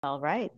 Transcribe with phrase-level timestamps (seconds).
[0.00, 0.52] All right.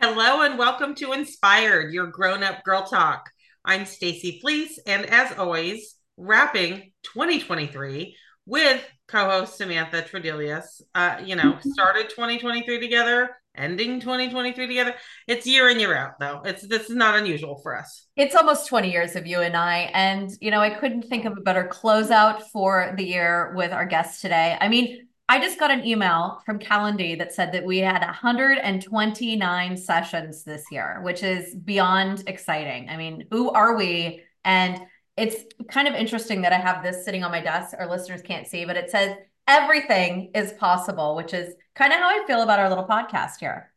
[0.00, 3.28] Hello and welcome to Inspired, your grown-up girl talk.
[3.62, 10.80] I'm Stacy Fleece, and as always, wrapping 2023 with co-host Samantha Tredelius.
[10.94, 14.94] Uh, you know, started 2023 together, ending 2023 together.
[15.26, 16.40] It's year in year out, though.
[16.46, 18.06] It's this is not unusual for us.
[18.16, 21.36] It's almost 20 years of you and I, and you know, I couldn't think of
[21.36, 24.56] a better closeout for the year with our guest today.
[24.58, 29.76] I mean, I just got an email from Calendly that said that we had 129
[29.76, 32.88] sessions this year, which is beyond exciting.
[32.88, 34.22] I mean, who are we?
[34.44, 34.80] And
[35.18, 37.74] it's kind of interesting that I have this sitting on my desk.
[37.78, 42.08] Our listeners can't see, but it says everything is possible, which is kind of how
[42.08, 43.70] I feel about our little podcast here.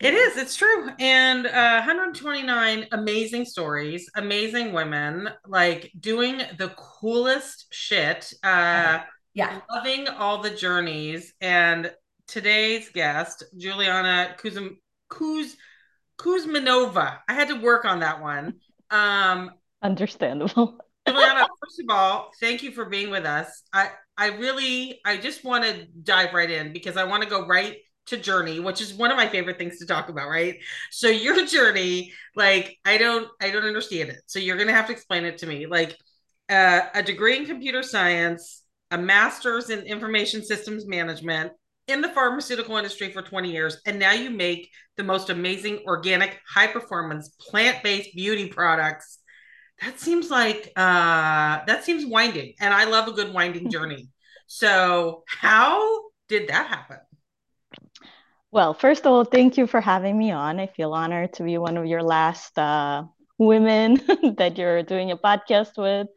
[0.00, 0.90] It is, it's true.
[0.98, 8.32] And uh, 129 amazing stories, amazing women, like doing the coolest shit.
[8.42, 9.00] Uh,
[9.38, 9.60] yeah.
[9.70, 11.32] Loving all the journeys.
[11.40, 11.92] And
[12.26, 15.54] today's guest, Juliana Kuzm, Kuz,
[16.18, 17.18] Kuzmanova.
[17.28, 18.54] I had to work on that one.
[18.90, 20.78] Um, Understandable.
[21.06, 23.62] Juliana, first of all, thank you for being with us.
[23.72, 27.46] I, I really, I just want to dive right in because I want to go
[27.46, 27.76] right
[28.06, 30.56] to journey which is one of my favorite things to talk about right
[30.90, 34.92] so your journey like i don't i don't understand it so you're gonna have to
[34.92, 35.94] explain it to me like
[36.48, 41.52] uh, a degree in computer science a master's in information systems management
[41.86, 46.38] in the pharmaceutical industry for 20 years and now you make the most amazing organic
[46.46, 49.18] high performance plant-based beauty products.
[49.82, 54.08] That seems like uh that seems winding and i love a good winding journey.
[54.46, 56.98] So how did that happen?
[58.50, 60.60] Well first of all thank you for having me on.
[60.60, 63.04] I feel honored to be one of your last uh,
[63.38, 63.94] women
[64.36, 66.08] that you're doing a podcast with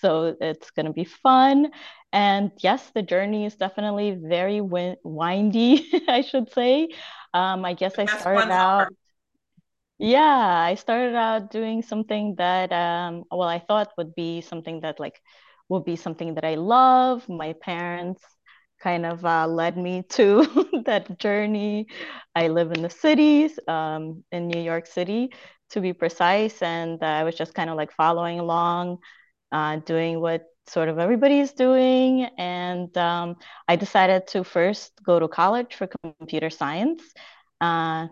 [0.00, 1.70] so it's going to be fun
[2.12, 6.88] and yes, the journey is definitely very windy, I should say.
[7.34, 8.88] Um, I guess I started out.
[9.98, 10.20] Yeah,
[10.70, 15.20] I started out doing something that, um, well, I thought would be something that like
[15.68, 17.28] would be something that I love.
[17.28, 18.22] My parents
[18.80, 20.44] kind of uh, led me to
[20.86, 21.88] that journey.
[22.34, 25.32] I live in the cities, um, in New York City,
[25.70, 28.98] to be precise, and uh, I was just kind of like following along,
[29.52, 32.24] uh, doing what sort of everybody is doing.
[32.38, 33.36] And um,
[33.68, 37.02] I decided to first go to college for computer science.
[37.60, 38.08] Uh,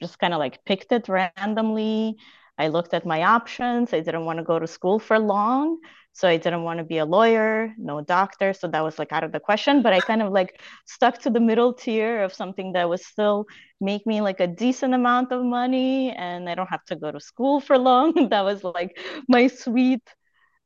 [0.00, 2.16] just kind of like picked it randomly.
[2.58, 3.92] I looked at my options.
[3.92, 5.78] I didn't want to go to school for long.
[6.12, 8.54] So I didn't want to be a lawyer, no doctor.
[8.54, 9.82] So that was like out of the question.
[9.82, 13.44] But I kind of like stuck to the middle tier of something that would still
[13.82, 17.20] make me like a decent amount of money and I don't have to go to
[17.20, 18.28] school for long.
[18.30, 18.98] that was like
[19.28, 20.00] my sweet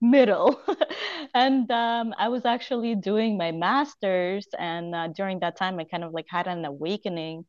[0.01, 0.61] middle.
[1.35, 6.05] And um, i was actually doing my master's and uh, during that time i kind
[6.05, 7.45] of like had an awakening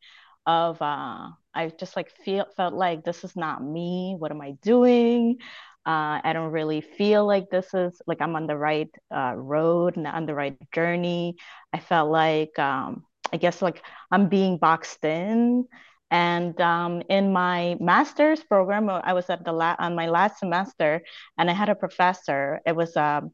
[0.45, 4.15] of uh, i just like feel felt like this is not me.
[4.17, 5.37] What am i doing?
[5.85, 9.97] Uh, i don't really feel like this is like i'm on the right uh, road
[9.97, 11.27] and on the right journey.
[11.73, 13.81] I felt like um, i guess like
[14.11, 15.65] i'm being boxed in
[16.11, 20.39] and um, in my master's program, uh, I was at the la- on my last
[20.39, 21.01] semester,
[21.37, 22.59] and I had a professor.
[22.65, 23.31] It was a um,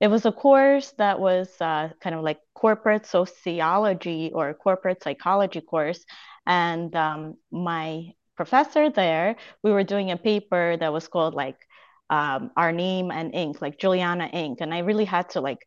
[0.00, 5.60] it was a course that was uh, kind of like corporate sociology or corporate psychology
[5.60, 6.04] course,
[6.46, 11.56] and um, my professor there, we were doing a paper that was called like
[12.10, 15.66] um, our name and ink, like Juliana Inc, and I really had to like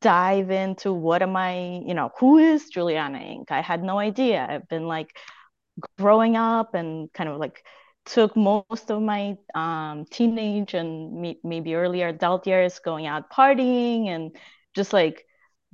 [0.00, 3.50] dive into what am I, you know, who is Juliana Inc?
[3.50, 4.46] I had no idea.
[4.48, 5.16] I've been like
[5.98, 7.64] growing up and kind of like
[8.06, 14.36] took most of my um, teenage and maybe earlier adult years going out partying and
[14.74, 15.24] just like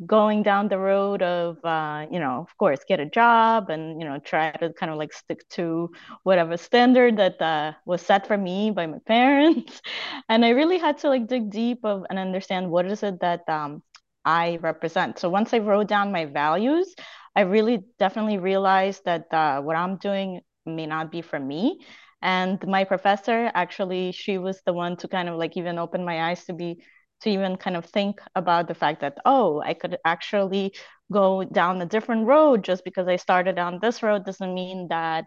[0.07, 4.09] going down the road of uh, you know of course get a job and you
[4.09, 5.89] know try to kind of like stick to
[6.25, 9.81] whatever standard that uh, was set for me by my parents.
[10.29, 13.49] And i really had to like dig deep of and understand what is it that
[13.49, 13.83] um,
[14.25, 15.19] i represent.
[15.19, 16.93] So once i wrote down my values
[17.37, 21.81] I really definitely realized that uh, what I'm doing may not be for me.
[22.23, 26.31] And my professor, actually, she was the one to kind of like even open my
[26.31, 26.83] eyes to be
[27.21, 30.75] to even kind of think about the fact that oh, I could actually
[31.13, 35.27] go down a different road just because I started on this road doesn't mean that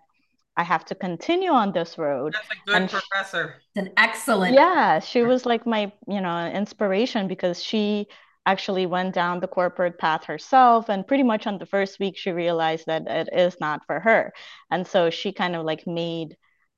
[0.56, 2.34] I have to continue on this road.
[2.34, 3.62] That's a good and professor.
[3.76, 4.56] She, an excellent.
[4.56, 8.08] Yeah, she was like my, you know, inspiration because she
[8.48, 12.32] actually went down the corporate path herself and pretty much on the first week she
[12.32, 14.34] realized that it is not for her.
[14.72, 16.38] And so she kind of like made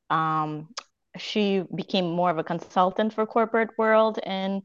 [0.09, 0.69] um,
[1.17, 4.63] she became more of a consultant for corporate world in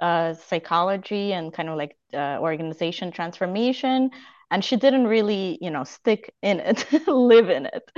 [0.00, 4.10] uh, psychology and kind of like uh, organization transformation.
[4.50, 7.90] And she didn't really you know stick in it live in it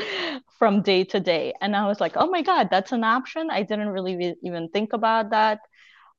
[0.59, 1.55] from day to day.
[1.61, 3.51] And i was like oh my god that's an option.
[3.51, 5.61] I didn't really even think about that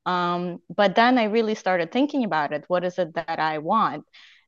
[0.06, 4.04] um, but then i really started thinking about it what is it that i want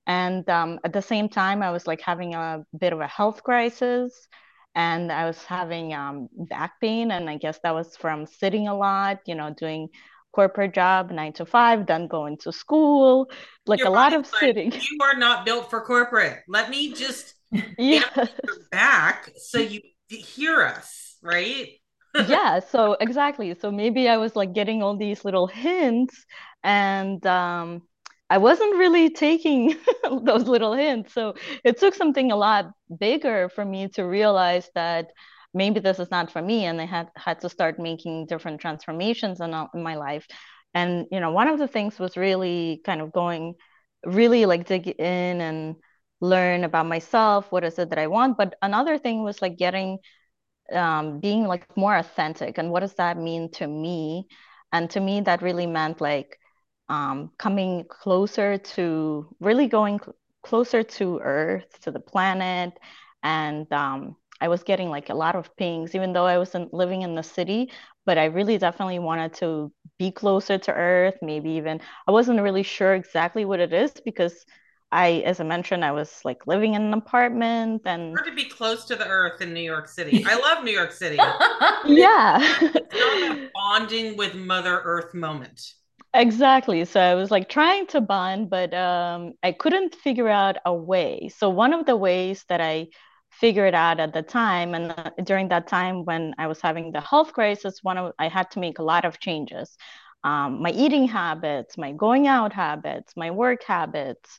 [0.06, 3.42] and um, at the same time i was like having a bit of a health
[3.42, 4.28] crisis
[4.74, 8.76] and i was having um, back pain and i guess that was from sitting a
[8.76, 9.88] lot you know doing
[10.36, 13.30] corporate job, nine to five, then going to school,
[13.66, 14.70] like Your a lot of sitting.
[14.70, 16.40] You are not built for corporate.
[16.46, 17.34] Let me just
[17.78, 18.26] yeah.
[18.70, 21.70] back so you hear us, right?
[22.18, 23.54] Yeah, so exactly.
[23.58, 26.24] So maybe I was like getting all these little hints
[26.62, 27.82] and um
[28.28, 29.76] I wasn't really taking
[30.24, 31.14] those little hints.
[31.14, 31.34] So
[31.64, 32.66] it took something a lot
[32.98, 35.10] bigger for me to realize that
[35.54, 39.40] maybe this is not for me and i had had to start making different transformations
[39.40, 40.26] in, in my life
[40.74, 43.54] and you know one of the things was really kind of going
[44.04, 45.76] really like dig in and
[46.20, 49.98] learn about myself what is it that i want but another thing was like getting
[50.72, 54.28] um, being like more authentic and what does that mean to me
[54.72, 56.38] and to me that really meant like
[56.88, 62.72] um, coming closer to really going cl- closer to earth to the planet
[63.22, 67.02] and um, I was getting like a lot of pings, even though I wasn't living
[67.02, 67.70] in the city.
[68.04, 71.16] But I really definitely wanted to be closer to Earth.
[71.22, 74.44] Maybe even I wasn't really sure exactly what it is because
[74.92, 78.44] I, as I mentioned, I was like living in an apartment and hard to be
[78.44, 80.24] close to the Earth in New York City.
[80.26, 81.16] I love New York City.
[81.86, 85.60] yeah, it's not a bonding with Mother Earth moment.
[86.14, 86.84] Exactly.
[86.84, 91.30] So I was like trying to bond, but um, I couldn't figure out a way.
[91.36, 92.88] So one of the ways that I
[93.30, 97.00] figured out at the time and uh, during that time when i was having the
[97.00, 99.76] health crisis one of i had to make a lot of changes
[100.24, 104.38] um, my eating habits my going out habits my work habits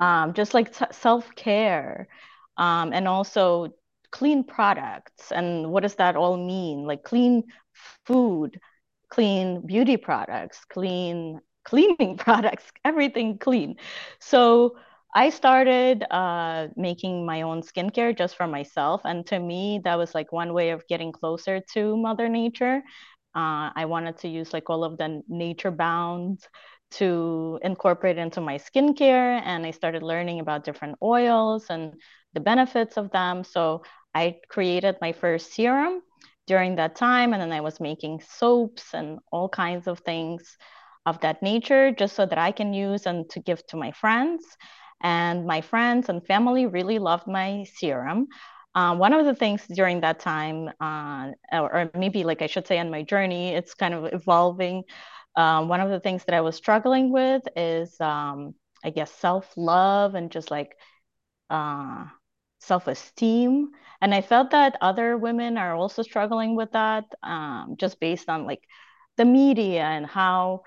[0.00, 2.08] um, just like t- self-care
[2.56, 3.68] um, and also
[4.10, 7.42] clean products and what does that all mean like clean
[8.06, 8.58] food
[9.10, 13.76] clean beauty products clean cleaning products everything clean
[14.20, 14.76] so
[15.14, 19.02] I started uh, making my own skincare just for myself.
[19.04, 22.82] And to me, that was like one way of getting closer to Mother Nature.
[23.34, 26.46] Uh, I wanted to use like all of the nature bound
[26.92, 29.40] to incorporate into my skincare.
[29.44, 31.94] And I started learning about different oils and
[32.34, 33.42] the benefits of them.
[33.44, 33.82] So
[34.14, 36.02] I created my first serum
[36.46, 37.32] during that time.
[37.32, 40.56] And then I was making soaps and all kinds of things
[41.06, 44.44] of that nature just so that I can use and to give to my friends.
[45.02, 48.28] And my friends and family really loved my serum.
[48.74, 52.66] Uh, one of the things during that time, uh, or, or, maybe like I should
[52.66, 54.82] say on my journey, it's kind of evolving.
[55.36, 58.54] Um, one of the things that I was struggling with is, um,
[58.84, 60.76] I guess, self love and just like
[61.50, 62.06] uh,
[62.60, 63.70] self esteem.
[64.00, 68.46] And I felt that other women are also struggling with that, um, just based on
[68.46, 68.62] like
[69.16, 70.62] the media and how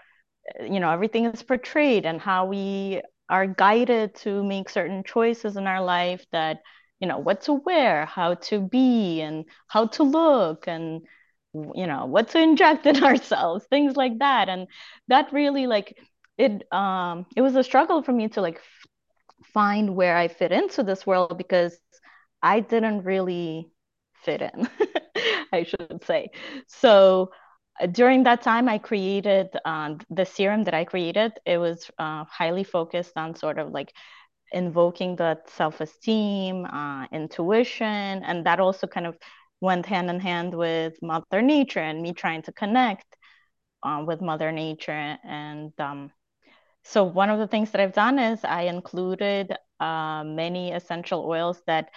[0.62, 5.68] you know everything is portrayed and how we are guided to make certain choices in
[5.68, 6.60] our life that
[7.00, 11.02] you know what to wear how to be and how to look and
[11.54, 14.68] you know what to inject in ourselves things like that and
[15.08, 15.98] that really like
[16.38, 18.62] it um it was a struggle for me to like
[19.54, 21.78] find where i fit into this world because
[22.42, 23.70] i didn't really
[24.24, 24.70] fit in
[25.54, 26.30] i should say
[26.68, 27.30] so
[27.92, 31.34] during that time, I created um, the serum that I created.
[31.46, 33.94] It was uh, highly focused on sort of like
[34.52, 39.18] invoking that self esteem, uh, intuition, and that also kind of
[39.62, 43.06] went hand in hand with Mother Nature and me trying to connect
[43.84, 45.18] uh, with Mother Nature.
[45.24, 46.12] And um,
[46.84, 51.62] so, one of the things that I've done is I included uh, many essential oils
[51.68, 51.90] that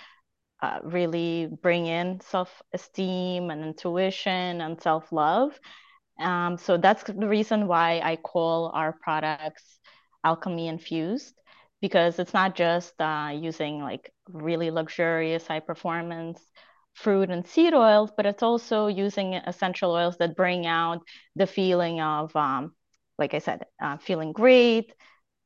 [0.63, 5.59] uh, really bring in self esteem and intuition and self love.
[6.19, 9.79] Um, so that's the reason why I call our products
[10.23, 11.35] alchemy infused
[11.81, 16.41] because it's not just uh, using like really luxurious high performance
[16.95, 21.01] fruit and seed oils, but it's also using essential oils that bring out
[21.37, 22.75] the feeling of, um,
[23.19, 24.93] like I said, uh, feeling great,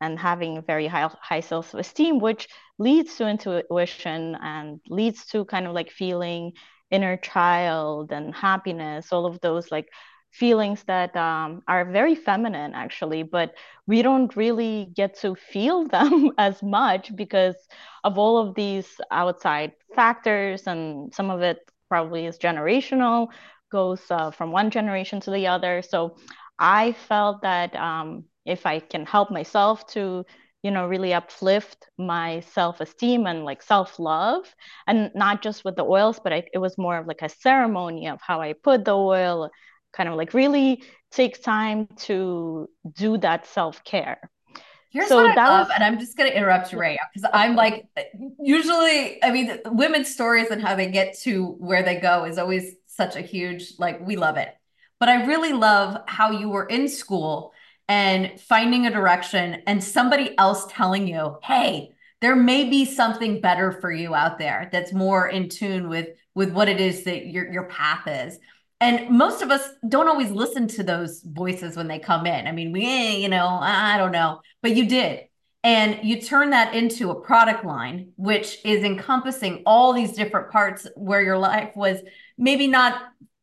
[0.01, 2.49] and having very high high self-esteem which
[2.79, 6.53] leads to intuition and leads to kind of like feeling
[6.91, 9.89] inner child and happiness all of those like
[10.35, 13.55] feelings that um, are very feminine actually but
[13.87, 17.57] we don't really get to feel them as much because
[18.05, 23.29] of all of these outside factors and some of it probably is generational
[23.71, 25.83] goes uh, from one generation to the other.
[25.83, 26.17] So
[26.59, 30.25] i felt that um, if I can help myself to
[30.63, 34.45] you know really uplift my self-esteem and like self-love
[34.87, 38.09] and not just with the oils but I, it was more of like a ceremony
[38.09, 39.51] of how i put the oil
[39.95, 44.19] kind of like really take time to do that self-care
[44.95, 45.75] Here's so what I love, was...
[45.75, 47.85] and I'm just going to interrupt you, Ray, because I'm like,
[48.41, 52.77] usually, I mean, women's stories and how they get to where they go is always
[52.87, 54.55] such a huge, like, we love it.
[55.01, 57.53] But I really love how you were in school
[57.89, 63.73] and finding a direction and somebody else telling you, hey, there may be something better
[63.73, 67.53] for you out there that's more in tune with with what it is that your
[67.53, 68.39] your path is
[68.81, 72.47] and most of us don't always listen to those voices when they come in.
[72.47, 75.25] I mean we you know i don't know but you did.
[75.63, 80.87] And you turn that into a product line which is encompassing all these different parts
[80.95, 82.01] where your life was
[82.37, 83.01] maybe not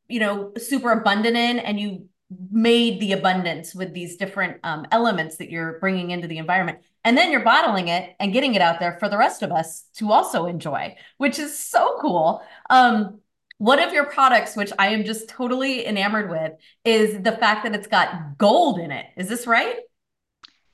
[0.07, 2.07] you know super abundant in and you
[2.51, 6.79] made the abundance with these different um, elements that you're bringing into the environment.
[7.03, 9.85] And then you're bottling it and getting it out there for the rest of us
[9.95, 12.43] to also enjoy which is so cool.
[12.69, 13.20] Um,
[13.61, 16.53] one of your products which i am just totally enamored with
[16.83, 19.05] is the fact that it's got gold in it.
[19.15, 19.75] Is this right?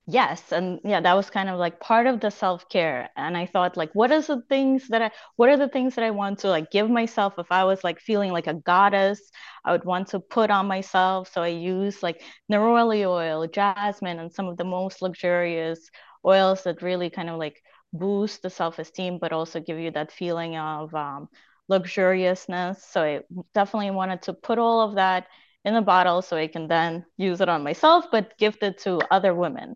[0.05, 3.75] Yes and yeah that was kind of like part of the self-care and i thought
[3.75, 6.47] like what are the things that i what are the things that i want to
[6.47, 7.33] like give myself?
[7.37, 9.19] If i was like feeling like a goddess
[9.65, 14.31] i would want to put on myself so i use like neroli oil jasmine and
[14.31, 15.89] some of the most luxurious
[16.25, 20.55] oils that really kind of like boost the self-esteem but also give you that feeling
[20.55, 21.27] of um,
[21.69, 22.81] luxuriousness.
[22.81, 23.21] So i
[23.53, 25.27] definitely wanted to put all of that
[25.65, 28.99] in a bottle so i can then use it on myself but gift it to
[29.11, 29.75] other women.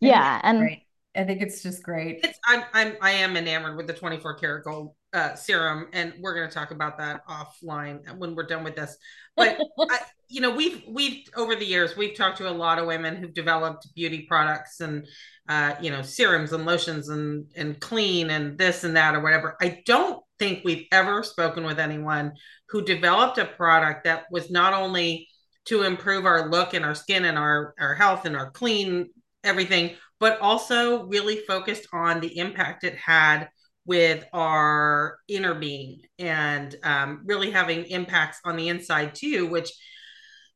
[0.00, 0.82] Yeah and great.
[1.16, 2.20] i think it's just great.
[2.24, 6.34] It's i'm i'm i am enamored with the 24 karat gold uh, serum and we're
[6.34, 8.96] going to talk about that offline when we're done with this.
[9.36, 9.98] But I,
[10.28, 13.34] you know we've we've over the years we've talked to a lot of women who've
[13.34, 15.06] developed beauty products and
[15.48, 19.56] uh, you know serums and lotions and and clean and this and that or whatever.
[19.60, 22.32] I don't think we've ever spoken with anyone
[22.68, 25.28] who developed a product that was not only
[25.66, 29.10] to improve our look and our skin and our our health and our clean
[29.44, 33.48] everything, but also really focused on the impact it had
[33.84, 39.70] with our inner being and um, really having impacts on the inside too, which,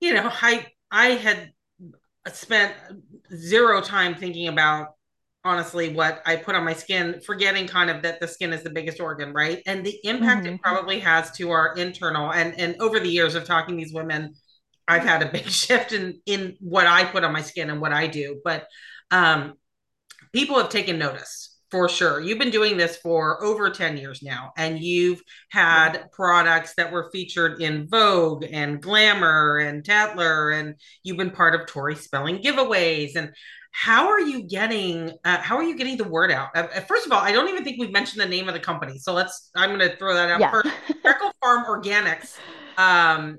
[0.00, 1.50] you know, I I had
[2.32, 2.74] spent
[3.34, 4.95] zero time thinking about
[5.46, 8.70] honestly what I put on my skin, forgetting kind of that the skin is the
[8.70, 9.62] biggest organ, right?
[9.66, 10.56] And the impact mm-hmm.
[10.56, 14.34] it probably has to our internal and and over the years of talking these women,
[14.88, 17.92] I've had a big shift in in what I put on my skin and what
[17.92, 18.40] I do.
[18.44, 18.66] But
[19.10, 19.54] um,
[20.32, 22.20] people have taken notice for sure.
[22.20, 26.02] You've been doing this for over 10 years now, and you've had yeah.
[26.12, 31.66] products that were featured in Vogue and Glamour and Tatler, and you've been part of
[31.66, 33.16] Tori Spelling giveaways.
[33.16, 33.32] And
[33.76, 37.12] how are you getting uh, how are you getting the word out uh, first of
[37.12, 39.68] all i don't even think we've mentioned the name of the company so let's i'm
[39.68, 40.50] going to throw that out yeah.
[40.50, 40.70] first
[41.02, 42.38] freckle farm organics
[42.78, 43.38] um,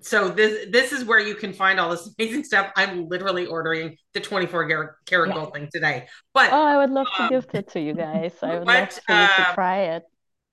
[0.00, 2.70] so this this is where you can find all this amazing stuff.
[2.76, 5.34] I'm literally ordering the 24 karat yeah.
[5.34, 6.06] gold thing today.
[6.32, 8.34] But oh, I would love um, to gift it to you guys.
[8.42, 10.04] I would what, love for uh, to try it.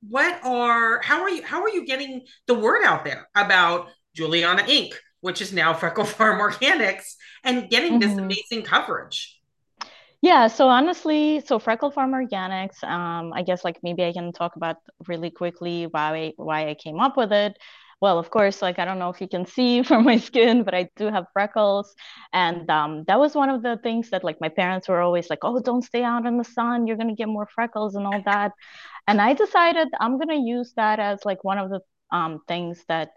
[0.08, 4.64] What are how are you how are you getting the word out there about Juliana
[4.64, 8.10] Inc., which is now Freckle Farm Organics, and getting mm-hmm.
[8.10, 9.40] this amazing coverage?
[10.22, 14.58] Yeah, so honestly, so Freckle Farm Organics, um, I guess like maybe I can talk
[14.58, 14.78] about
[15.08, 17.58] really quickly why I, why I came up with it
[18.02, 20.74] well, of course, like I don't know if you can see from my skin, but
[20.74, 21.94] I do have freckles.
[22.34, 25.40] And um, that was one of the things that like my parents were always like,
[25.44, 26.88] oh, don't stay out in the sun.
[26.88, 28.54] You're going to get more freckles and all that.
[29.08, 31.82] And I decided I'm going to use that as like one of the
[32.12, 33.12] um, things that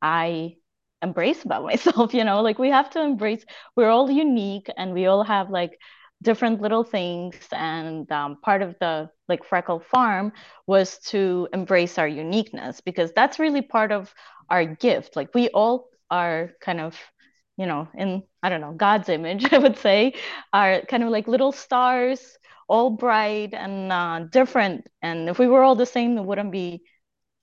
[0.00, 0.56] I
[1.02, 2.14] embrace about myself.
[2.14, 3.44] You know, like we have to embrace,
[3.76, 5.78] we're all unique and we all have like
[6.22, 7.36] different little things.
[7.52, 10.32] And um, part of the like freckle farm
[10.66, 14.12] was to embrace our uniqueness because that's really part of
[14.50, 15.16] our gift.
[15.16, 16.96] Like we all are kind of
[17.56, 20.14] you know in i don't know god's image i would say
[20.52, 22.38] are kind of like little stars
[22.68, 24.86] all bright and uh, different.
[25.00, 26.82] And if we were all the same it wouldn't be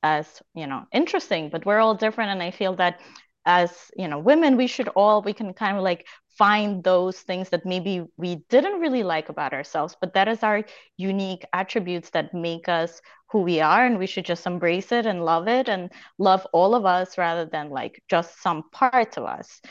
[0.03, 2.31] as you know interesting but we're all different.
[2.31, 2.99] And i feel that
[3.45, 6.05] as you know women we should all we can kind of like
[6.37, 10.63] find those things that maybe we didn't really like about ourselves, but that is our
[10.97, 13.85] unique attributes that make us who we are.
[13.85, 17.45] And we should just embrace it and love it and love all of us rather
[17.45, 19.61] than like just some parts of us.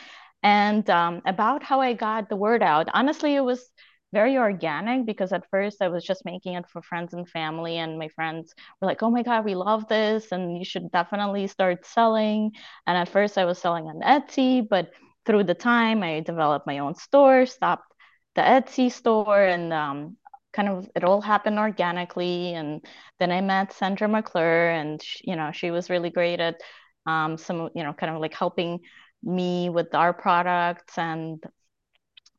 [0.43, 3.71] And um, about how I got the word out, honestly, it was
[4.14, 7.99] very organic because at first I was just making it for friends and family, and
[7.99, 11.85] my friends were like, "Oh my god, we love this, and you should definitely start
[11.87, 12.52] selling."
[12.87, 14.90] And at first I was selling on Etsy, but
[15.26, 17.92] through the time, I developed my own store, stopped
[18.35, 20.16] the Etsy store and um,
[20.52, 22.54] kind of it all happened organically.
[22.54, 22.85] And
[23.18, 26.61] then I met Sandra McClure, and she, you know she was really great at
[27.06, 28.80] um, some you know kind of like helping
[29.23, 31.42] me with our products and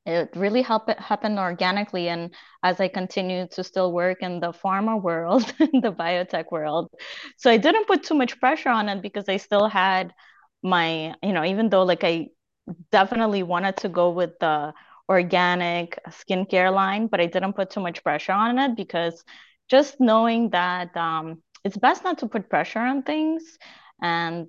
[0.05, 2.33] it really helped it happen organically and
[2.63, 6.89] as i continued to still work in the pharma world the biotech world.
[7.37, 10.13] So i didn't put too much pressure on it because i still had
[10.63, 12.27] my you know even though like i
[12.91, 14.73] definitely wanted to go with the
[15.09, 19.23] organic skincare line but i didn't put too much pressure on it because
[19.69, 23.57] just knowing that um, it's best not to put pressure on things
[24.01, 24.47] and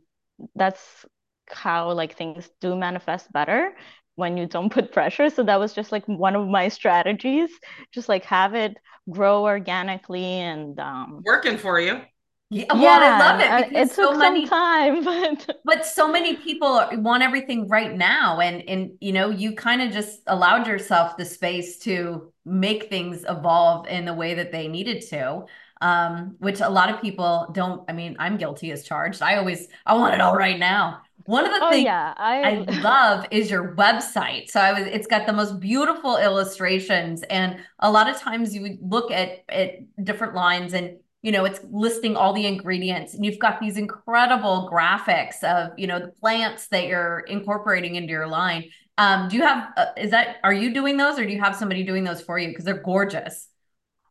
[0.54, 1.04] that's
[1.48, 3.72] how like things do manifest better
[4.16, 5.30] when you don't put pressure.
[5.30, 7.50] So that was just like one of my strategies,
[7.92, 8.76] just like have it
[9.08, 12.00] grow organically and um, working for you.
[12.48, 13.76] Yeah, well, yeah, I love it.
[13.76, 15.04] It took so many, some time,
[15.46, 19.82] but but so many people want everything right now, and and you know, you kind
[19.82, 24.68] of just allowed yourself the space to make things evolve in the way that they
[24.68, 25.44] needed to
[25.80, 27.84] um, which a lot of people don't.
[27.88, 29.22] I mean, I'm guilty as charged.
[29.22, 31.02] I always I want it all right now.
[31.26, 32.42] One of the oh, things yeah, I...
[32.42, 34.48] I love is your website.
[34.48, 38.62] So I was it's got the most beautiful illustrations and a lot of times you
[38.62, 43.24] would look at at different lines and you know it's listing all the ingredients and
[43.24, 48.28] you've got these incredible graphics of you know the plants that you're incorporating into your
[48.28, 48.70] line.
[48.98, 51.56] Um, do you have uh, is that are you doing those or do you have
[51.56, 52.48] somebody doing those for you?
[52.48, 53.48] Because they're gorgeous.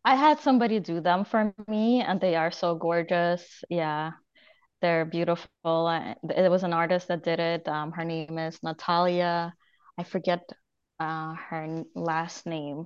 [0.03, 3.63] I had somebody do them for me and they are so gorgeous.
[3.69, 4.11] Yeah
[4.85, 5.89] they're beautiful.
[6.29, 7.67] It was an artist that did it.
[7.67, 9.51] Um, her name is Natalia.
[9.97, 10.47] I forget
[10.99, 12.85] uh, her last name.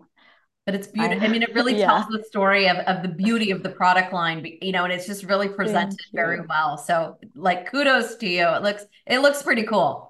[0.66, 1.22] But it's beautiful.
[1.22, 1.88] I, I, mean, it really yeah.
[1.88, 5.08] tells the story of, of the beauty of the product line, you know, and it's
[5.08, 6.78] just really presented very well.
[6.78, 8.48] So like kudos to you.
[8.48, 10.09] It looks it looks pretty cool.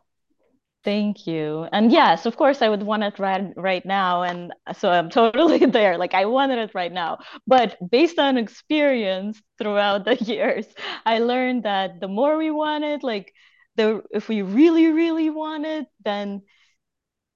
[0.84, 1.68] Thank you.
[1.74, 5.66] And yes, of course, I would want it right right now, and so I'm totally
[5.66, 5.98] there.
[5.98, 10.66] Like I wanted it right now, but based on experience throughout the years,
[11.06, 13.34] I learned that the more we want it, like
[13.76, 16.44] the if we really really want it, then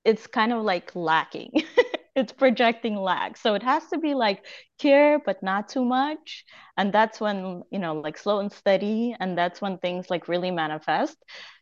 [0.06, 1.52] it's kind of like lacking.
[2.16, 3.38] it's projecting lack.
[3.38, 4.46] So it has to be like
[4.80, 6.46] care, but not too much.
[6.78, 9.16] And that's when, you know, like slow and steady.
[9.20, 11.18] And that's when things like really manifest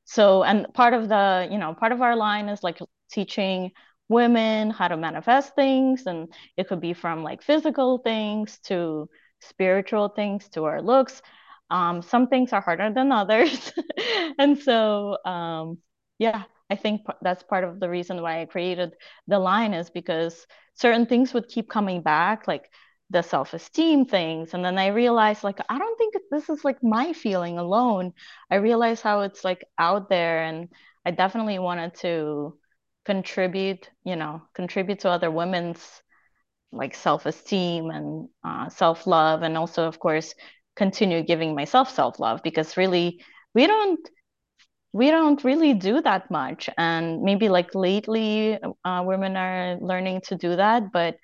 [0.06, 2.80] so and part of the you know part of our line is like
[3.12, 3.72] teaching
[4.10, 9.10] women how to manifest things and it could be from like physical things to
[9.42, 11.22] spiritual things to our looks
[11.70, 13.72] um, some things are harder than others
[14.40, 15.78] and so um,
[16.18, 18.94] yeah i think that's part of the reason why i created
[19.28, 22.70] the line is because certain things would keep coming back like
[23.12, 24.54] the self-esteem things.
[24.54, 28.14] And then i realized like i don't think this is like my feeling alone.
[28.50, 30.70] I realized how it's like out there and
[31.06, 32.58] i definitely wanted to
[33.06, 36.02] contribute you know contribute to other women's
[36.72, 40.34] like self-esteem and uh, self-love and also of course
[40.76, 43.22] continue giving myself self-love because really
[43.54, 44.10] we don't
[44.94, 46.70] we don't really do that much.
[46.78, 51.18] And maybe like lately uh, women are learning to do that but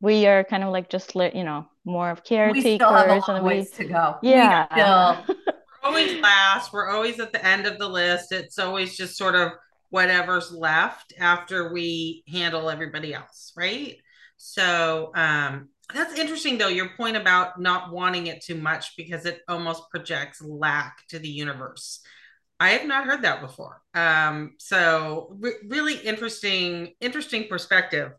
[0.00, 3.14] we are kind of like just you know more of caretakers we still have a
[3.26, 4.16] long and ways we, to go.
[4.22, 5.24] Yeah.
[5.28, 5.34] we're
[5.82, 6.72] always last.
[6.72, 8.32] We're always at the end of the list.
[8.32, 9.52] It's always just sort of
[9.90, 13.96] whatever's left after we handle everybody else right?
[14.36, 19.40] So um that's interesting though your point about not wanting it too much because it
[19.48, 22.00] almost projects lack to the universe
[22.60, 23.80] I have not heard that before.
[23.94, 28.12] Um, so re- really interesting, interesting perspective.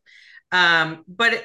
[0.52, 1.44] Um, but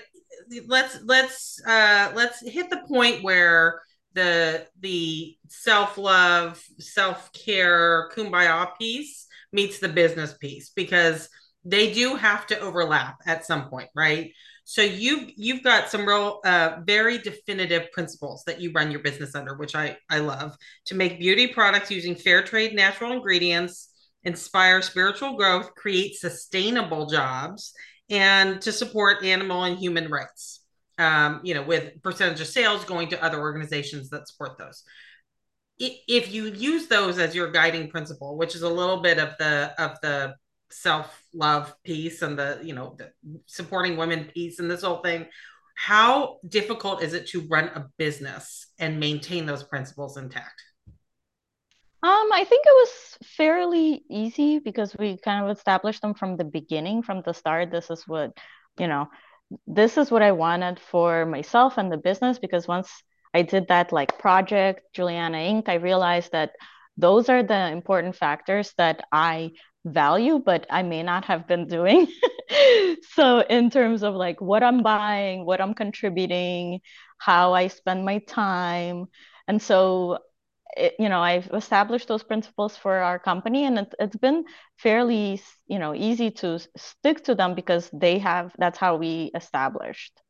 [0.66, 3.80] let's let's uh let's hit the point where
[4.14, 11.28] the the self-love self-care kumbaya piece meets the business piece because
[11.64, 14.32] they do have to overlap at some point right
[14.64, 19.34] so you've you've got some real uh, very definitive principles that you run your business
[19.34, 23.90] under which i i love to make beauty products using fair trade natural ingredients
[24.24, 27.74] inspire spiritual growth create sustainable jobs
[28.10, 30.60] and to support animal and human rights.
[30.98, 34.84] Um, you know, with percentage of sales going to other organizations that support those.
[35.76, 39.74] If you use those as your guiding principle, which is a little bit of the
[39.76, 40.36] of the
[40.70, 43.10] self love piece and the you know the
[43.46, 45.26] supporting women piece and this whole thing,
[45.74, 50.62] how difficult is it to run a business and maintain those principles intact?
[52.04, 56.44] Um, I think it was fairly easy because we kind of established them from the
[56.44, 57.70] beginning, from the start.
[57.70, 58.36] This is what,
[58.78, 59.08] you know,
[59.66, 62.90] this is what I wanted for myself and the business because once
[63.32, 66.52] I did that like project, Juliana Inc., I realized that
[66.98, 69.52] those are the important factors that I
[69.84, 72.06] value, but I may not have been doing
[73.14, 76.80] so in terms of like what I'm buying, what I'm contributing,
[77.18, 79.06] how I spend my time.
[79.46, 80.18] And so
[80.76, 84.44] it, you know, I've established those principles for our company and it, it's been
[84.78, 90.20] fairly, you know, easy to stick to them because they have that's how we established.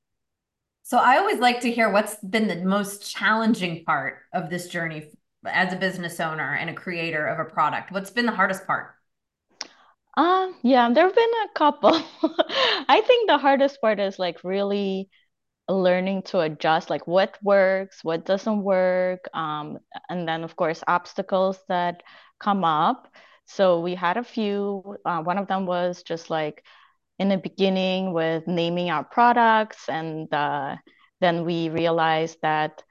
[0.82, 5.12] So I always like to hear what's been the most challenging part of this journey
[5.46, 7.90] as a business owner and a creator of a product.
[7.90, 8.94] What's been the hardest part?
[10.16, 11.92] Um, yeah, there have been a couple.
[12.88, 15.08] I think the hardest part is like really
[15.68, 19.78] learning to adjust, like what works, what doesn't work, um,
[20.10, 22.02] and then of course obstacles that
[22.40, 23.08] come up.
[23.46, 24.98] So we had a few.
[25.04, 26.64] Uh, one of them was just like
[27.18, 30.76] in the beginning with naming our products, and uh,
[31.20, 32.82] then we realized that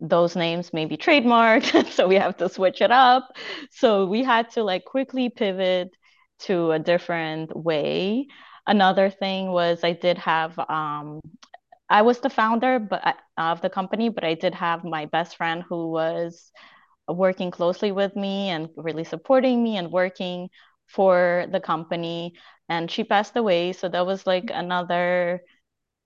[0.00, 3.36] those names may be trademarked, so we have to switch it up.
[3.70, 5.90] So we had to like quickly pivot
[6.46, 8.26] to a different way.
[8.66, 11.20] Another thing was I did have um,
[11.88, 15.62] I was the founder but of the company, but I did have my best friend
[15.68, 16.50] who was
[17.08, 20.48] working closely with me and really supporting me and working
[20.88, 22.34] for the company.
[22.68, 25.42] And she passed away, so that was like another,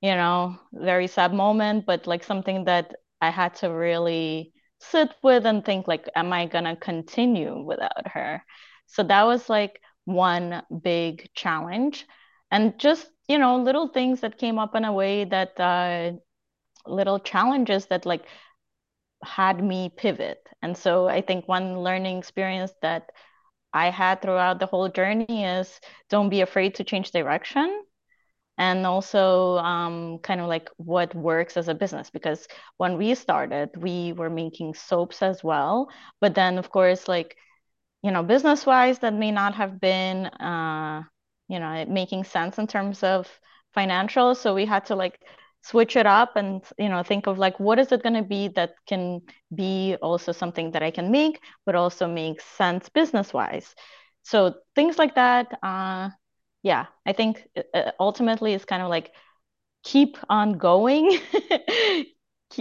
[0.00, 5.46] you know, very sad moment, but like something that I had to really sit with
[5.46, 8.42] and think like, am I gonna continue without her?
[8.86, 12.06] So that was like one big challenge.
[12.50, 16.12] And just you know little things that came up in a way that uh,
[16.86, 18.24] little challenges that like
[19.24, 20.40] had me pivot.
[20.62, 23.10] And so i think one learning experience that
[23.72, 27.84] i had throughout the whole journey is don't be afraid to change direction.
[28.58, 33.70] And also um, kind of like what works as a business because when we started
[33.76, 35.90] we were making soaps as well.
[36.20, 37.36] But then of course like
[38.02, 41.02] you know, business wise, that may not have been, uh,
[41.48, 43.28] you know, making sense in terms of
[43.76, 44.36] financials.
[44.36, 45.20] So we had to like
[45.62, 48.48] switch it up and, you know, think of like, what is it going to be
[48.48, 49.20] that can
[49.54, 53.74] be also something that I can make, but also make sense business wise.
[54.22, 55.58] So things like that.
[55.62, 56.10] Uh,
[56.62, 59.12] yeah, I think uh, ultimately it's kind of like
[59.84, 61.18] keep on going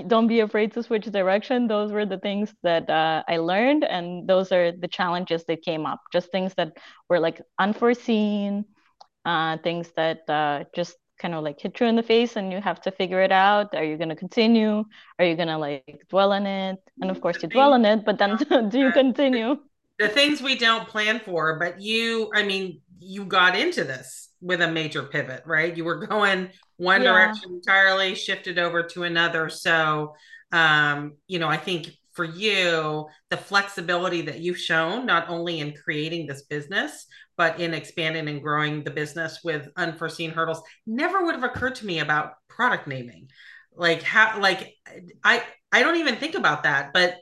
[0.07, 1.67] don't be afraid to switch direction.
[1.67, 5.85] Those were the things that uh, I learned, and those are the challenges that came
[5.85, 6.01] up.
[6.11, 6.77] Just things that
[7.09, 8.65] were like unforeseen,
[9.25, 12.61] uh, things that uh, just kind of like hit you in the face, and you
[12.61, 13.73] have to figure it out.
[13.75, 14.83] Are you to continue?
[15.19, 16.79] Are you to like dwell on it?
[17.01, 18.37] And of course, you dwell on it, but then
[18.69, 19.57] do you continue?
[19.99, 24.61] The things we don't plan for, but you, I mean, you got into this with
[24.61, 25.75] a major pivot, right?
[25.75, 27.11] You were going one yeah.
[27.11, 29.49] direction entirely, shifted over to another.
[29.49, 30.15] So,
[30.51, 35.73] um, you know, I think for you, the flexibility that you've shown, not only in
[35.73, 41.35] creating this business, but in expanding and growing the business with unforeseen hurdles, never would
[41.35, 43.29] have occurred to me about product naming.
[43.75, 44.73] Like how, like
[45.23, 47.17] I, I don't even think about that, but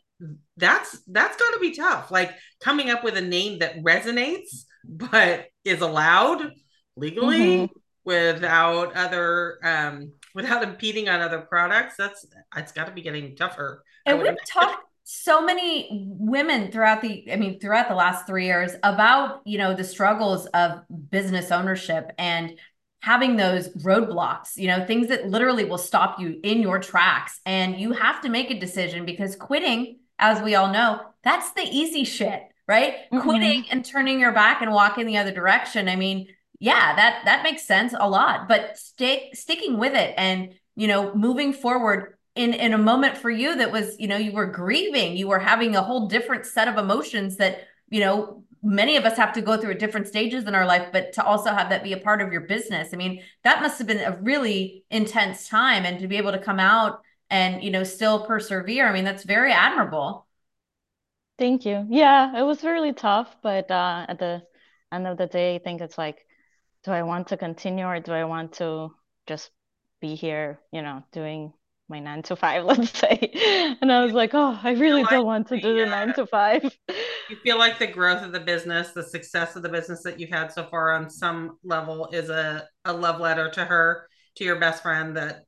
[0.55, 2.09] that's that's got to be tough.
[2.09, 6.51] Like coming up with a name that resonates but is allowed
[6.97, 7.73] legally mm-hmm.
[8.03, 13.83] without other um without impeding on other products that's it's got to be getting tougher
[14.05, 15.87] and we've talked so many
[16.19, 20.47] women throughout the i mean throughout the last three years about you know the struggles
[20.47, 20.81] of
[21.11, 22.57] business ownership and
[23.01, 27.79] having those roadblocks you know things that literally will stop you in your tracks and
[27.79, 32.03] you have to make a decision because quitting as we all know that's the easy
[32.03, 33.19] shit right mm-hmm.
[33.19, 36.27] quitting and turning your back and walking the other direction i mean
[36.59, 38.47] yeah, that that makes sense a lot.
[38.47, 43.29] But stick sticking with it and you know moving forward in in a moment for
[43.29, 46.67] you that was you know you were grieving, you were having a whole different set
[46.67, 50.45] of emotions that you know many of us have to go through at different stages
[50.45, 52.89] in our life but to also have that be a part of your business.
[52.93, 56.39] I mean that must have been a really intense time and to be able to
[56.39, 58.87] come out and you know still persevere.
[58.87, 60.25] I mean that's very admirable.
[61.37, 61.85] Thank you.
[61.89, 64.43] Yeah it was really tough but uh at the
[64.91, 66.25] end of the day i think it's like
[66.85, 68.93] do I want to continue or do I want to
[69.27, 69.49] just
[69.99, 71.51] be here, you know, doing
[71.89, 73.31] my nine to five, let's say.
[73.81, 76.27] And I was like, oh, I really don't want to do the nine uh, to
[76.27, 76.63] five.
[77.29, 80.29] You feel like the growth of the business, the success of the business that you've
[80.29, 84.59] had so far on some level is a, a love letter to her, to your
[84.59, 85.45] best friend that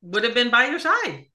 [0.00, 1.26] would have been by your side.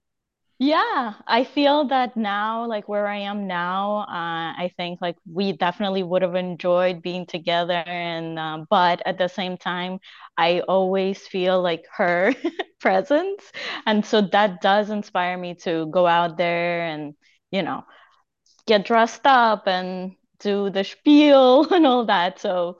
[0.64, 5.52] Yeah, I feel that now, like where I am now, uh, I think like we
[5.52, 9.98] definitely would have enjoyed being together, and uh, but at the same time,
[10.38, 12.32] I always feel like her
[12.80, 13.50] presence,
[13.86, 17.14] and so that does inspire me to go out there and
[17.50, 17.82] you know
[18.66, 22.38] get dressed up and do the spiel and all that.
[22.40, 22.78] So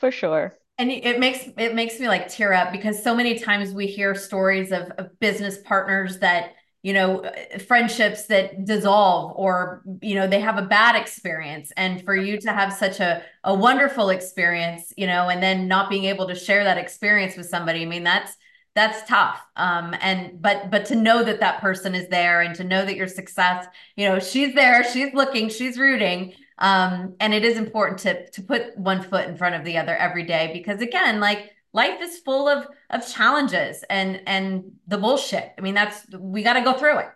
[0.00, 0.56] for sure.
[0.78, 4.16] And it makes it makes me like tear up because so many times we hear
[4.16, 7.28] stories of, of business partners that you know
[7.66, 11.72] friendships that dissolve or you know they have a bad experience.
[11.76, 15.88] And for you to have such a, a wonderful experience you know and then not
[15.90, 18.36] being able to share that experience with somebody i mean that's
[18.74, 19.40] that's tough.
[19.56, 22.96] Um and but but to know that that person is there and to know that
[22.96, 23.66] your success
[23.96, 26.34] you know she's there she's looking she's rooting.
[26.58, 29.96] Um and it is important to to put one foot in front of the other
[29.96, 35.52] every day because again like life is full of of challenges and and the bullshit.
[35.58, 37.08] I mean, that's we got to go through it.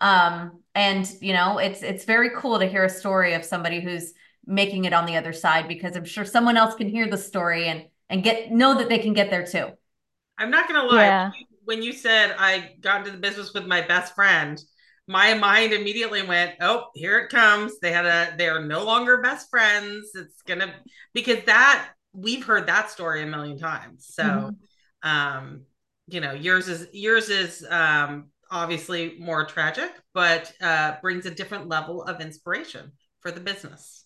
[0.00, 4.12] Um, and you know, it's it's very cool to hear a story of somebody who's
[4.46, 7.66] making it on the other side because I'm sure someone else can hear the story
[7.66, 9.68] and and get know that they can get there too.
[10.38, 11.06] I'm not gonna lie.
[11.06, 11.30] Yeah.
[11.64, 14.62] When you said I got into the business with my best friend,
[15.06, 18.34] my mind immediately went, "Oh, here it comes." They had a.
[18.36, 20.10] They are no longer best friends.
[20.14, 20.74] It's gonna
[21.14, 24.06] because that we've heard that story a million times.
[24.10, 25.08] So, mm-hmm.
[25.08, 25.62] um,
[26.06, 31.68] you know, yours is yours is um, obviously more tragic, but uh, brings a different
[31.68, 34.04] level of inspiration for the business.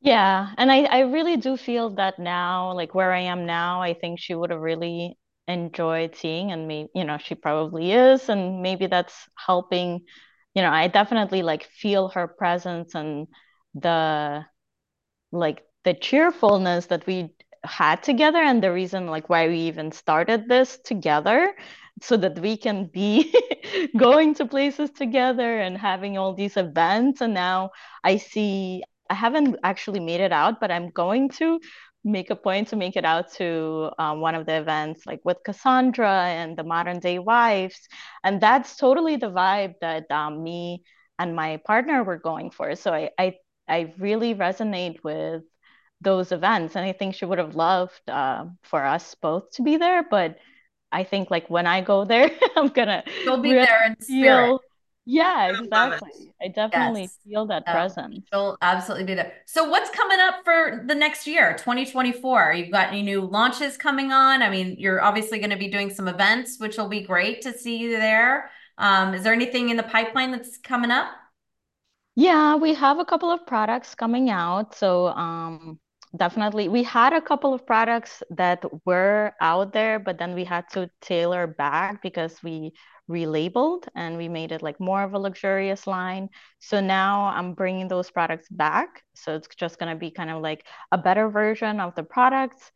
[0.00, 3.94] Yeah, and I I really do feel that now, like where I am now, I
[3.94, 8.62] think she would have really enjoyed seeing, and maybe you know she probably is, and
[8.62, 10.00] maybe that's helping.
[10.54, 13.26] You know, I definitely like feel her presence and
[13.74, 14.44] the
[15.32, 17.30] like the cheerfulness that we
[17.64, 21.54] had together and the reason like why we even started this together
[22.00, 23.34] so that we can be
[23.96, 27.20] going to places together and having all these events.
[27.20, 27.70] And now
[28.04, 31.60] i see i haven't actually made it out but i'm going to
[32.04, 35.38] make a point to make it out to um, one of the events like with
[35.44, 37.88] cassandra and the modern day wives.
[38.24, 40.84] And that's totally the vibe that um, me
[41.18, 42.74] and my partner were going for.
[42.76, 43.34] So i i,
[43.68, 45.42] I really resonate with
[46.00, 49.76] those events and i think she would have loved uh, for us both to be
[49.76, 50.38] there but
[50.92, 54.46] i think like when i go there i'm gonna you'll be really there in spirit.
[54.46, 54.60] feel,
[55.10, 56.34] yeah exactly.
[56.40, 57.18] I definitely yes.
[57.24, 57.72] feel that yeah.
[57.72, 58.26] presence.
[58.30, 59.32] You'll absolutely be there.
[59.46, 64.12] So what's coming up for the next year 2024 you've got any new launches coming
[64.12, 64.42] on?
[64.42, 67.56] I mean you're obviously going to be doing some events which will be great to
[67.56, 68.50] see you there.
[68.76, 71.08] Um, is there anything in the pipeline that's coming up?
[72.14, 74.74] Yeah, we have a couple of products coming out.
[74.74, 75.78] So um,
[76.16, 76.68] definitely.
[76.68, 80.90] We had a couple of products that were out there but then we had to
[81.00, 82.72] tailor back because we
[83.10, 86.28] relabeled and we made it like more of a luxurious line.
[86.58, 89.02] So now i'm bringing those products back.
[89.14, 92.70] So it's just going to be kind of like a better version of the products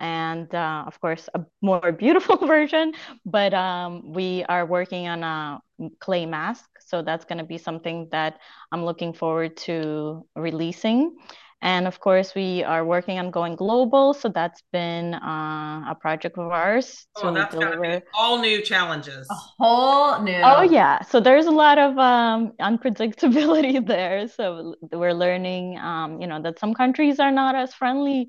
[0.00, 2.92] and uh, of course a more beautiful version.
[3.24, 5.60] But um, we are working on a
[6.00, 6.68] clay mask.
[6.80, 8.38] So that's going to be something that
[8.72, 11.16] i'm looking forward to releasing
[11.60, 14.14] and of course, we are working on going global.
[14.14, 17.06] So that's been uh, a project of ours.
[17.16, 19.28] Oh, that's deliver all new challenges.
[19.28, 20.32] A whole new.
[20.32, 21.02] Oh yeah.
[21.02, 24.28] So there's a lot of um, unpredictability there.
[24.28, 28.28] So we're learning, um, you know, that some countries are not as friendly,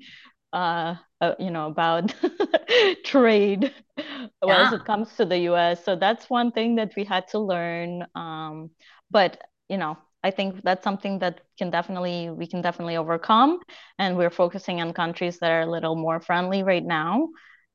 [0.52, 2.12] uh, uh, you know, about
[3.04, 4.66] trade yeah.
[4.66, 5.84] as it comes to the U.S.
[5.84, 8.06] So that's one thing that we had to learn.
[8.16, 8.70] Um,
[9.10, 13.60] but you know, I think that's something that can definitely we can definitely overcome,
[13.98, 17.28] and we're focusing on countries that are a little more friendly right now,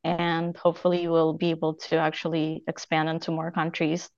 [0.03, 4.09] and hopefully we'll be able to actually expand into more countries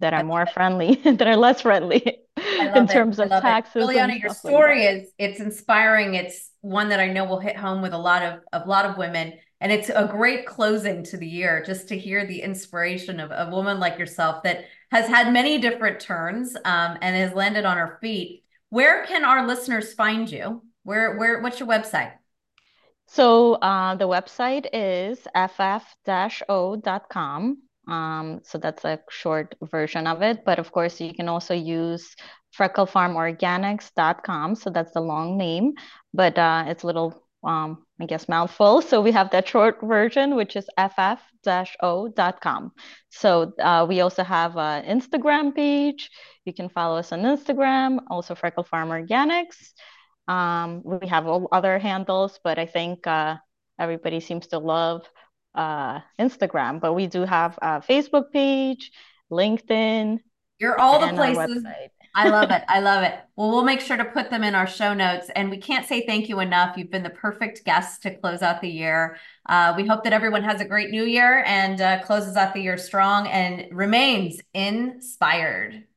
[0.00, 2.18] that are more friendly, that are less friendly
[2.74, 3.86] in terms of taxes.
[3.86, 6.14] Juliana, your story like is it's inspiring.
[6.14, 8.98] It's one that I know will hit home with a lot of a lot of
[8.98, 9.34] women.
[9.60, 13.48] And it's a great closing to the year just to hear the inspiration of a
[13.48, 17.98] woman like yourself that has had many different turns um, and has landed on her
[18.00, 18.44] feet.
[18.68, 20.62] Where can our listeners find you?
[20.84, 22.12] Where, where, what's your website?
[23.06, 25.98] So uh, the website is ff-o.com.
[27.88, 30.44] Um, so that's a short version of it.
[30.44, 32.14] But of course, you can also use
[32.56, 34.54] frecklefarmorganics.com.
[34.54, 35.72] So that's the long name,
[36.12, 38.82] but uh, it's a little um, I guess, mouthful.
[38.82, 42.72] So we have that short version, which is ff-o.com.
[43.10, 46.10] So uh, we also have an Instagram page.
[46.44, 49.72] You can follow us on Instagram, also Freckle Farm Organics.
[50.28, 53.36] Um, we have all other handles, but I think uh,
[53.78, 55.08] everybody seems to love
[55.54, 56.80] uh, Instagram.
[56.80, 58.92] But we do have a Facebook page,
[59.30, 60.18] LinkedIn.
[60.58, 61.64] You're all the places.
[62.14, 62.62] I love it.
[62.68, 63.14] I love it.
[63.36, 65.30] Well, we'll make sure to put them in our show notes.
[65.34, 66.76] And we can't say thank you enough.
[66.76, 69.16] You've been the perfect guest to close out the year.
[69.48, 72.60] Uh, we hope that everyone has a great new year and uh, closes out the
[72.60, 75.84] year strong and remains inspired.